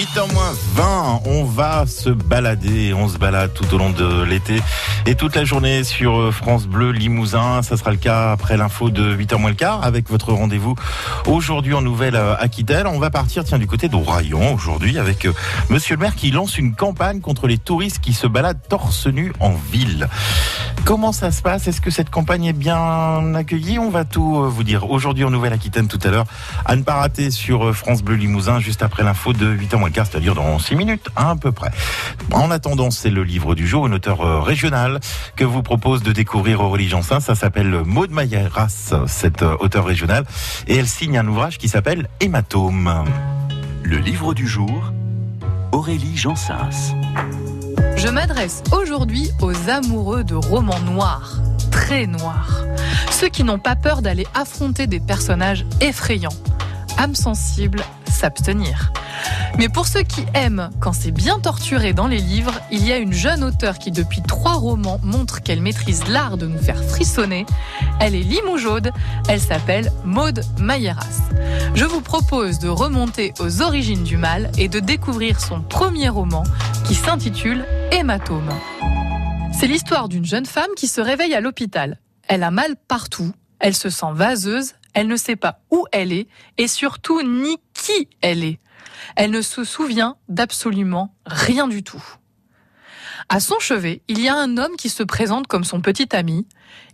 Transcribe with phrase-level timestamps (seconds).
[0.00, 4.62] 8h moins 20, on va se balader, on se balade tout au long de l'été
[5.04, 7.60] et toute la journée sur euh, France Bleu Limousin.
[7.60, 10.74] Ça sera le cas après l'info de 8h moins le quart avec votre rendez-vous
[11.26, 12.86] aujourd'hui en Nouvelle-Aquitaine.
[12.86, 15.34] On va partir tiens du côté d'Orayon aujourd'hui avec euh,
[15.68, 19.34] Monsieur le maire qui lance une campagne contre les touristes qui se baladent torse nu
[19.38, 20.08] en ville.
[20.86, 21.68] Comment ça se passe?
[21.68, 23.78] Est-ce que cette campagne est bien accueillie?
[23.78, 26.24] On va tout euh, vous dire aujourd'hui en Nouvelle-Aquitaine tout à l'heure.
[26.64, 29.94] À ne pas rater sur France Bleu Limousin juste après l'info de 8h moins le
[29.94, 31.70] quart, c'est-à-dire dans 6 minutes à peu près.
[32.32, 35.00] En attendant, c'est le livre du jour, une auteure euh, régionale
[35.36, 37.20] que vous propose de découvrir Aurélie Jansin.
[37.20, 40.24] Ça s'appelle Maud Mailleras, cette euh, auteure régionale,
[40.68, 43.04] et elle signe un ouvrage qui s'appelle Hématome.
[43.82, 44.92] Le livre du jour,
[45.72, 46.94] Aurélie Jansens.
[47.96, 52.64] Je m'adresse aujourd'hui aux amoureux de romans noirs, très noirs.
[53.10, 56.30] Ceux qui n'ont pas peur d'aller affronter des personnages effrayants.
[56.98, 57.82] âme sensible,
[58.20, 58.92] s'abstenir.
[59.58, 62.98] Mais pour ceux qui aiment quand c'est bien torturé dans les livres, il y a
[62.98, 67.46] une jeune auteure qui depuis trois romans montre qu'elle maîtrise l'art de nous faire frissonner.
[67.98, 68.92] Elle est limougeaude,
[69.28, 71.22] elle s'appelle Maude Mayeras.
[71.74, 76.44] Je vous propose de remonter aux origines du mal et de découvrir son premier roman
[76.86, 78.50] qui s'intitule Hématome.
[79.58, 81.98] C'est l'histoire d'une jeune femme qui se réveille à l'hôpital.
[82.28, 86.28] Elle a mal partout, elle se sent vaseuse, elle ne sait pas où elle est
[86.58, 87.58] et surtout ni
[88.20, 88.58] elle est.
[89.16, 92.02] Elle ne se souvient d'absolument rien du tout.
[93.28, 96.46] À son chevet, il y a un homme qui se présente comme son petit ami.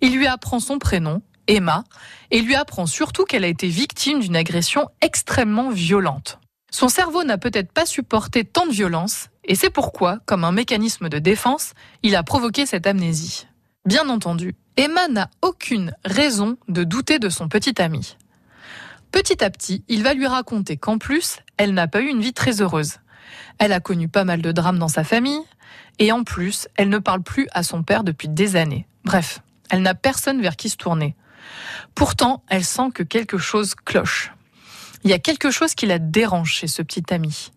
[0.00, 1.84] Il lui apprend son prénom, Emma,
[2.30, 6.38] et lui apprend surtout qu'elle a été victime d'une agression extrêmement violente.
[6.70, 11.08] Son cerveau n'a peut-être pas supporté tant de violence, et c'est pourquoi, comme un mécanisme
[11.08, 13.46] de défense, il a provoqué cette amnésie.
[13.84, 18.16] Bien entendu, Emma n'a aucune raison de douter de son petit ami.
[19.14, 22.32] Petit à petit, il va lui raconter qu'en plus, elle n'a pas eu une vie
[22.32, 22.94] très heureuse.
[23.60, 25.40] Elle a connu pas mal de drames dans sa famille,
[26.00, 28.88] et en plus, elle ne parle plus à son père depuis des années.
[29.04, 29.38] Bref,
[29.70, 31.14] elle n'a personne vers qui se tourner.
[31.94, 34.32] Pourtant, elle sent que quelque chose cloche.
[35.04, 37.52] Il y a quelque chose qui la dérange chez ce petit ami.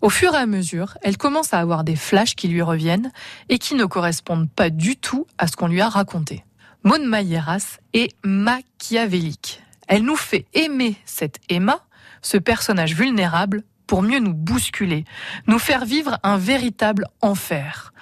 [0.00, 3.12] Au fur et à mesure, elle commence à avoir des flashs qui lui reviennent
[3.48, 6.44] et qui ne correspondent pas du tout à ce qu'on lui a raconté.
[6.82, 9.49] Maud Mailleras est machiavélique.
[9.90, 11.80] Elle nous fait aimer cette Emma,
[12.22, 15.04] ce personnage vulnérable, pour mieux nous bousculer,
[15.48, 17.92] nous faire vivre un véritable enfer.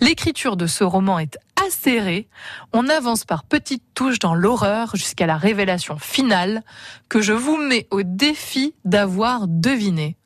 [0.00, 2.28] L'écriture de ce roman est acérée,
[2.74, 6.62] on avance par petites touches dans l'horreur jusqu'à la révélation finale
[7.08, 10.18] que je vous mets au défi d'avoir deviné.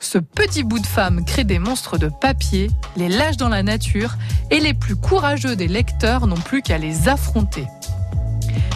[0.00, 4.14] Ce petit bout de femme crée des monstres de papier, les lâche dans la nature,
[4.50, 7.66] et les plus courageux des lecteurs n'ont plus qu'à les affronter.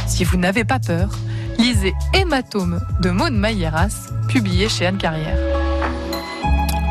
[0.06, 1.18] Si vous n'avez pas peur,
[1.58, 5.36] lisez Hématome de Maud Mailleras, publié chez Anne Carrière.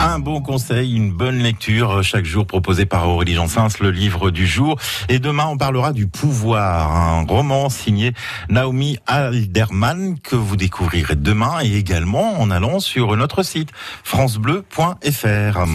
[0.03, 4.31] Un bon conseil, une bonne lecture euh, chaque jour proposé par Aurélie Jansens, le livre
[4.31, 4.79] du jour.
[5.09, 8.13] Et demain, on parlera du pouvoir, un roman signé
[8.49, 13.69] Naomi Alderman que vous découvrirez demain et également en allant sur notre site
[14.03, 15.65] francebleu.fr.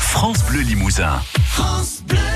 [0.00, 1.22] France Bleu Limousin.
[1.44, 2.31] France Bleu.